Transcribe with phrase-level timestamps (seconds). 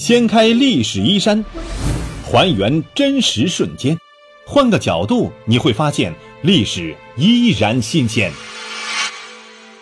[0.00, 1.44] 掀开历史衣衫，
[2.24, 3.98] 还原真实瞬间，
[4.46, 6.10] 换个角度你会发现
[6.42, 8.32] 历史依然新鲜。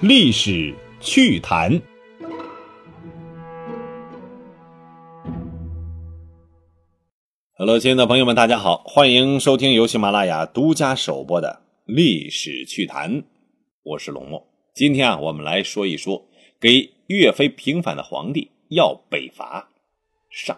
[0.00, 1.80] 历史趣谈。
[7.52, 11.62] Hello，亲爱的朋友们，大家好，欢迎收听由喜马拉雅独家首播的
[11.94, 13.22] 《历史趣谈》，
[13.84, 14.44] 我是龙墨。
[14.74, 16.26] 今天啊，我们来说一说
[16.58, 19.68] 给岳飞平反的皇帝要北伐。
[20.30, 20.56] 上，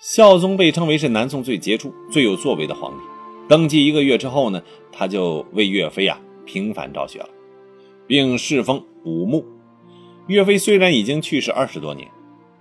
[0.00, 3.04] 孝宗被称为是南宋最杰出、最有作为的皇帝。
[3.46, 7.28] 登基一个月之后呢，他就为岳飞啊平反昭雪了，
[8.06, 9.44] 并侍封武穆。
[10.28, 12.08] 岳飞虽然已经去世二十多年，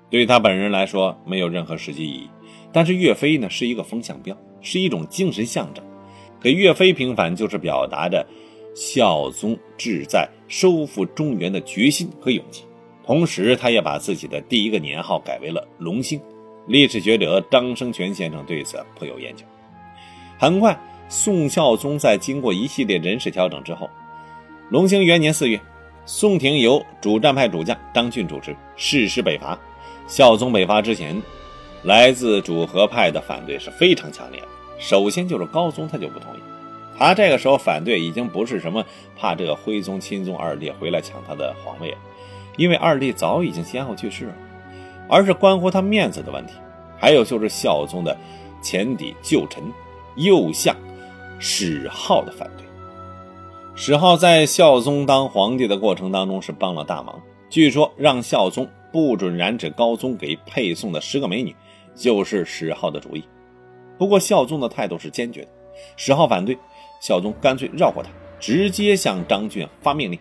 [0.09, 2.29] 对他本人来说没有任何实际意义，
[2.73, 5.81] 但是岳飞呢是一个风向标，是一种精神象征。
[6.41, 8.27] 给岳飞平反，就是表达着
[8.75, 12.65] 孝宗志在收复中原的决心和勇气。
[13.07, 16.21] 同时，他也把自己的第一个年号改为了隆兴。
[16.65, 19.45] 历史学者张生全先生对此颇有研究。
[20.37, 20.77] 很快，
[21.07, 23.89] 宋孝宗在经过一系列人事调整之后，
[24.69, 25.57] 隆兴元年四月，
[26.05, 29.57] 宋廷由主战派主将张俊主持，誓师北伐。
[30.05, 31.21] 孝宗北伐之前，
[31.83, 34.47] 来自主和派的反对是非常强烈的。
[34.79, 36.39] 首先就是高宗，他就不同意。
[36.97, 38.83] 他这个时候反对已经不是什么
[39.15, 41.97] 怕这个徽宗、钦宗二帝回来抢他的皇位了。
[42.57, 44.33] 因为二弟早已经先后去世了，
[45.07, 46.53] 而是关乎他面子的问题。
[46.99, 48.17] 还有就是孝宗的
[48.61, 49.63] 前敌旧臣
[50.15, 50.75] 右相
[51.39, 52.65] 史浩的反对。
[53.75, 61.55] 史浩在孝宗当皇帝的过程当中是帮了大忙，据说让孝宗不准染指高宗给配送的十个美女，
[61.93, 63.23] 就是史浩的主意。
[63.99, 65.49] 不过孝宗的态度是坚决的，
[65.95, 66.57] 史浩反对，
[66.99, 70.17] 孝宗干脆绕过他，直接向张俊发命令。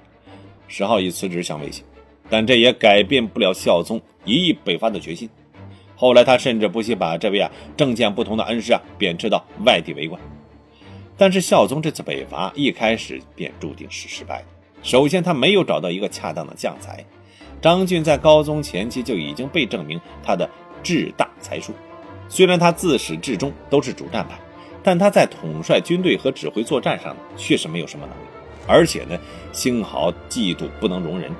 [0.69, 1.83] 史浩以辞职相威胁。
[2.29, 5.29] 但这也改变不了孝宗一意北伐的决心。
[5.95, 10.21] 后来他甚至不惜把这位啊政见不同的恩师啊贬斥到外地为官。
[11.17, 14.47] 但是孝宗这次北伐一开始便注定是失败的。
[14.83, 17.03] 首先，他没有找到一个恰当的将才。
[17.63, 20.49] 张俊在高宗前期就已经被证明他的
[20.83, 21.73] 志大才疏。
[22.29, 24.39] 虽然他自始至终都是主战派，
[24.83, 28.29] 但他在统帅军队和指挥作战上确实没有什么能力。
[28.67, 29.19] 而且呢，
[29.53, 31.31] 星豪嫉妒不能容人。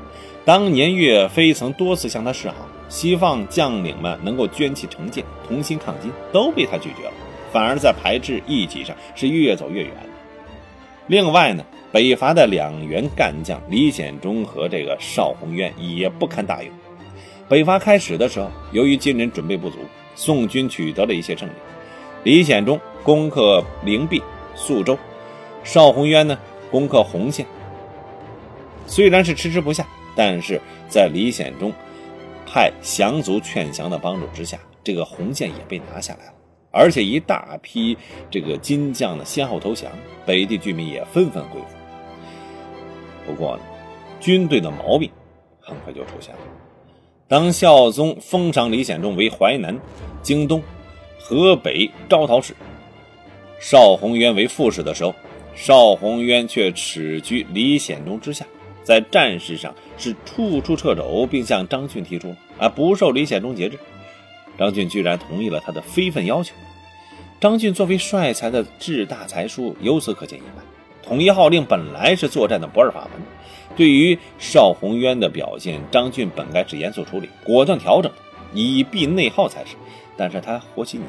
[0.45, 2.55] 当年岳飞曾多次向他示好，
[2.89, 7.13] 希望将领们能够捐弃成见，同心抗金，都被他拒绝了，
[7.53, 9.93] 反而在排斥异己上是越走越远。
[11.09, 16.73] 另外呢，北伐的两员干将李显忠和这个邵宏渊也不堪大用。
[17.49, 19.79] 北伐开始的时候，由于金人准备不足，
[20.15, 21.53] 宋军取得了一些胜利。
[22.23, 24.23] 李显忠攻克灵璧、
[24.57, 24.99] 宿州，
[25.63, 26.37] 邵宏渊呢
[26.71, 27.47] 攻克洪县。
[28.87, 29.87] 虽然是迟迟不下。
[30.19, 31.71] 但是在李显忠
[32.47, 36.33] 派降卒劝降的帮助之下，这个洪县也被拿下来了，
[36.71, 37.95] 而且一大批
[38.31, 39.93] 这个金将呢先后投降，
[40.25, 41.77] 北地居民也纷纷归附。
[43.27, 43.63] 不过呢，
[44.19, 45.11] 军队的毛病
[45.61, 46.41] 很快就出现了。
[47.29, 49.79] 当孝宗封赏李显忠为淮南、
[50.23, 50.63] 京东、
[51.21, 52.55] 河北招讨使，
[53.61, 55.15] 邵宏渊为副使的时候，
[55.57, 58.47] 邵宏渊却耻居李显忠之下。
[58.85, 63.77] 在战事上是处处掣肘，并向张俊提出啊不受李显忠节制。
[64.57, 66.55] 张俊居然同意了他的非分要求。
[67.41, 70.65] 张俊作为帅才的志大才疏，由此可见一斑。
[71.03, 73.23] 统一号令本来是作战的不二法门，
[73.77, 78.11] 对于邵宏渊的表现，张俊本该是严肃处理，果断调整，
[78.53, 79.75] 以避内耗才是。
[80.17, 81.05] 但是他和稀泥，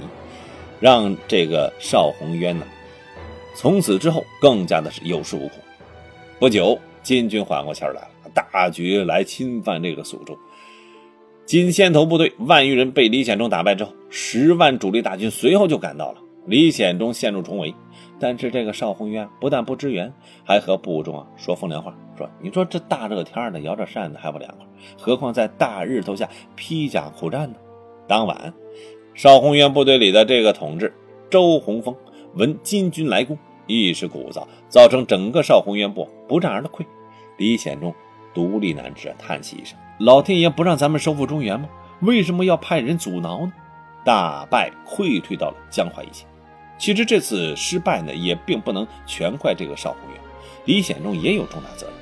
[0.79, 2.65] 让这个邵宏渊呢，
[3.57, 5.57] 从此之后更加的是有恃无恐。
[6.39, 6.79] 不久。
[7.03, 10.37] 金军缓过气儿来了，大举来侵犯这个苏州。
[11.45, 16.17] 金先头部队万余人被李显忠打败之后，十万主力大军随后就赶到了。
[16.45, 17.73] 李显忠陷入重围，
[18.19, 20.13] 但是这个邵宏渊不但不支援，
[20.43, 24.67] 还和部众啊说风凉话，说：“你说这大热天的摇着扇子还不凉快，
[24.99, 27.55] 何况在大日头下披甲苦战呢？”
[28.05, 28.53] 当晚，
[29.13, 30.93] 邵宏渊部队里的这个统治
[31.29, 31.95] 周洪峰
[32.33, 33.37] 闻金军来攻，
[33.67, 36.85] 一时鼓噪，造成整个邵宏渊部不战而退。
[37.37, 37.93] 李显忠
[38.33, 41.69] 独立难支，叹息一声：“老天爷不让咱们收复中原吗？
[41.99, 43.53] 为什么要派人阻挠呢？”
[44.05, 46.25] 大败溃退到了江淮一线。
[46.77, 50.21] 其实这次失败呢，也并不能全怪这个邵宏渊，
[50.65, 51.95] 李显忠也有重大责任。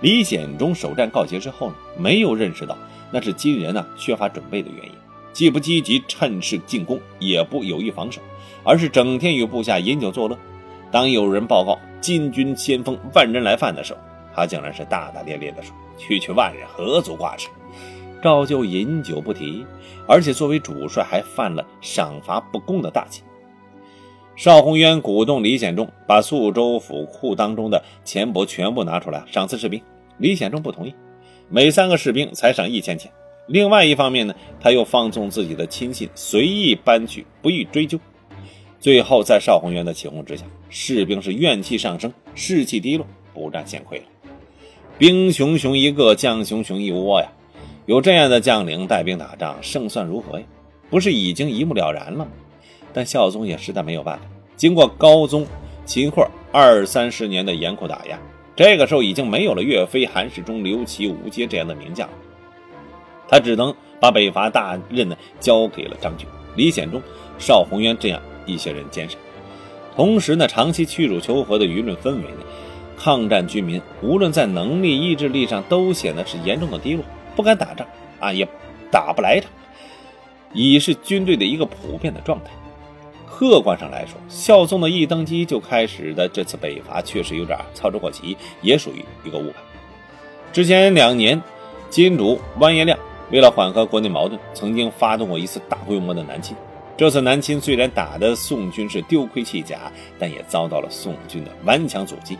[0.00, 2.76] 李显忠首战告捷之后呢，没有认识到
[3.12, 4.92] 那是金人呢缺乏准备的原因，
[5.32, 8.20] 既不积极趁势进攻，也不有意防守，
[8.64, 10.36] 而是整天与部下饮酒作乐。
[10.92, 13.98] 当有人报告金军先锋万人来犯的时候，
[14.34, 17.48] 他竟然是大大咧咧地说：“区区万人何足挂齿。”
[18.22, 19.66] 照旧饮酒不提，
[20.06, 23.22] 而且作为主帅还犯了赏罚不公的大忌。
[24.36, 29.82] 邵宏渊鼓动李显忠把宿州府库当中的钱帛全部拿出来赏赐士兵，
[30.18, 30.94] 李显忠不同意，
[31.48, 33.10] 每三个士兵才赏一千钱。
[33.48, 37.98] 另外一方面呢，他又放纵自己的亲信随意搬取，不予追究。
[38.82, 44.02] 最后在邵宏渊的起哄之下，士兵是怨气上升，士气低落，不战先溃了。
[44.98, 47.28] 兵熊熊一个，将熊熊一窝呀！
[47.86, 50.44] 有这样的将领带兵打仗，胜算如何呀？
[50.90, 52.28] 不是已经一目了然了吗？
[52.92, 54.24] 但孝宗也实在没有办法。
[54.56, 55.46] 经过高宗、
[55.86, 58.18] 秦桧二三十年的严酷打压，
[58.56, 62.08] 这个时候已经没有了岳飞、韩世忠、刘琦、吴阶这样的名将。
[63.28, 66.26] 他只能把北伐大任呢交给了张俊、
[66.56, 67.00] 李显忠、
[67.38, 69.16] 邵宏渊这样一些人坚守。
[69.94, 72.42] 同时呢，长期屈辱求和的舆论氛围呢，
[72.96, 77.04] 抗战军民无论在能力、意志力上都显得是严重的低落，
[77.36, 77.86] 不敢打仗
[78.18, 78.48] 啊，也
[78.90, 79.50] 打不来仗，
[80.54, 82.50] 已是军队的一个普遍的状态。
[83.26, 89.54] 客观上来说，孝宗的一登基就开始的这次北伐确实有点操之过急，也属于一个误判。
[90.52, 91.42] 之前两年，
[91.90, 92.98] 金主完颜亮
[93.30, 96.56] 为了缓和国内矛盾，曾经发动过一次大规模的南侵。
[97.02, 99.90] 这次南侵虽然打得宋军是丢盔弃甲，
[100.20, 102.38] 但也遭到了宋军的顽强阻击。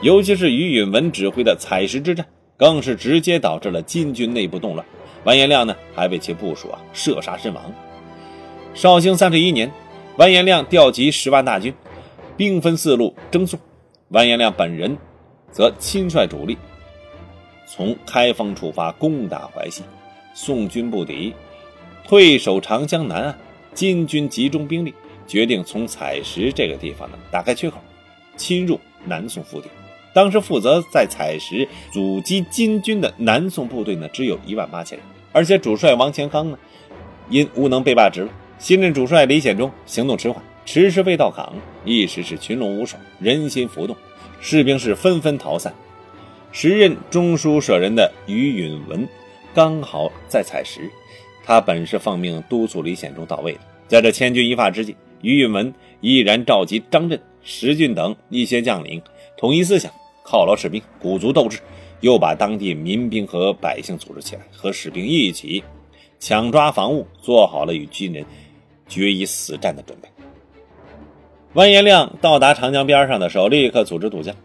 [0.00, 2.24] 尤其是于允文指挥的采石之战，
[2.56, 4.86] 更是直接导致了金军内部动乱。
[5.24, 7.62] 完颜亮呢，还被其部署啊射杀身亡。
[8.72, 9.70] 绍兴三十一年。
[10.16, 11.74] 完颜亮调集十万大军，
[12.34, 13.60] 兵分四路征宋。
[14.08, 14.96] 完颜亮本人
[15.52, 16.56] 则亲率主力
[17.66, 19.82] 从开封出发，攻打淮西。
[20.32, 21.34] 宋军不敌，
[22.06, 23.38] 退守长江南岸。
[23.78, 24.92] 金军集中兵力，
[25.24, 27.76] 决定从采石这个地方呢打开缺口，
[28.36, 29.68] 侵入南宋腹地。
[30.12, 36.58] 当时负责在采石阻击金军的南宋部队呢，只有一万八千人，而且主帅王乾康呢，
[37.30, 38.28] 因无能被罢职了。
[38.58, 41.54] 新任主帅李显忠行动迟缓，迟迟未到岗，
[41.84, 43.96] 一时是群龙无首，人心浮动，
[44.40, 45.72] 士兵是纷纷逃散。
[46.50, 49.08] 时任中书舍人的于允文
[49.54, 50.90] 刚好在采石，
[51.48, 53.60] 他本是奉命督促李显忠到位的。
[53.88, 55.72] 在这千钧一发之际，于允文
[56.02, 59.00] 毅然召集张震、石俊等一些将领，
[59.38, 59.90] 统一思想，
[60.26, 61.58] 犒劳士兵，鼓足斗志，
[62.02, 65.64] 又把当地民兵和百姓组织起来，和士兵一起
[66.18, 68.22] 抢抓防务，做好了与军人。
[68.86, 70.08] 决一死战的准备。
[71.54, 74.36] 完颜亮到达长江边上的时候，立刻组织渡江。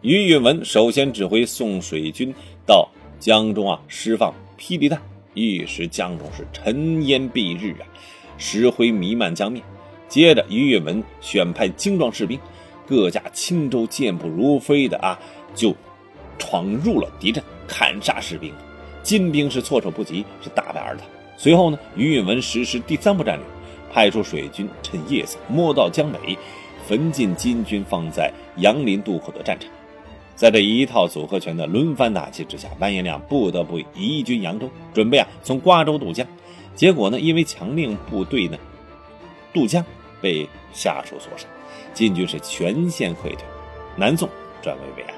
[0.00, 2.34] 于允文首先指挥送水军
[2.66, 2.88] 到
[3.20, 5.00] 江中啊，释放霹雳弹。
[5.34, 7.86] 一时江中是尘烟蔽日啊，
[8.38, 9.62] 石灰弥漫江面。
[10.08, 12.38] 接着，于允文选派精壮士兵，
[12.86, 15.18] 各架轻舟健步如飞的啊，
[15.54, 15.74] 就
[16.38, 18.52] 闯入了敌阵，砍杀士兵。
[19.02, 21.04] 金兵是措手不及，是大败而逃。
[21.36, 23.44] 随后呢，于允文实施第三步战略。
[23.92, 26.36] 派出水军，趁夜色摸到江北，
[26.84, 29.68] 焚尽金军放在杨林渡口的战场。
[30.36, 36.26] 在这一套组合拳的轮番打击之下，完颜亮不得不移军扬州，准备啊从瓜州渡江。
[36.74, 38.58] 结果呢，因为强令部队呢
[39.52, 39.84] 渡江
[40.20, 41.46] 被下属所杀，
[41.92, 43.44] 金军是全线溃退，
[43.96, 44.28] 南宋
[44.60, 45.14] 转危为安。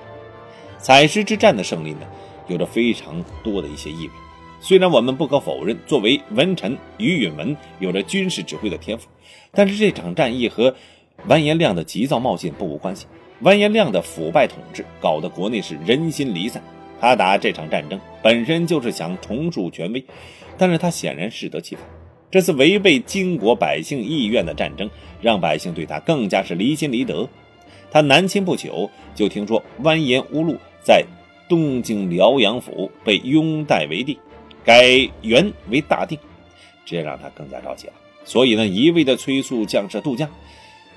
[0.79, 2.07] 采石之战的胜利呢，
[2.47, 4.13] 有着非常多的一些意味。
[4.61, 9.09] 虽然我们不可否认，作为文臣于允文有着军事指挥的天赋，
[9.53, 10.75] 但是这场战役和
[11.27, 13.07] 完颜亮的急躁冒进不无关系。
[13.41, 16.63] 完颜亮的腐败统治搞得国内是人心离散，
[17.01, 20.05] 他打这场战争本身就是想重树权威，
[20.57, 21.85] 但是他显然适得其反。
[22.31, 24.91] 这次违背金国百姓意愿的战争，
[25.21, 27.29] 让百姓对他更加是离心离德。
[27.91, 31.05] 他南侵不久，就听说完颜乌禄在
[31.49, 34.19] 东京辽阳府被拥戴为帝。
[34.65, 36.19] 改元为大定，
[36.85, 37.93] 这让他更加着急了。
[38.25, 40.29] 所以呢，一味的催促将士渡江，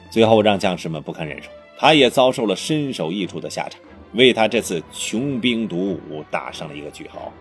[0.10, 1.51] 最后让将士们不堪忍受，
[1.82, 3.80] 他也遭受了身首异处的下场，
[4.12, 5.76] 为他这次穷兵黩
[6.10, 7.32] 武打上了一个句号。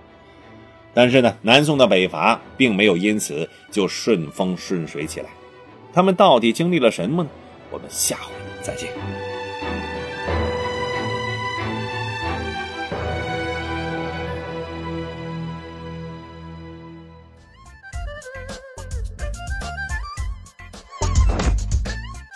[0.94, 5.26] 但是呢，南宋的北伐并没有因此就顺风顺水起来，
[5.92, 7.28] 他们到底经历了什么呢？
[7.72, 8.88] 我们下回再见。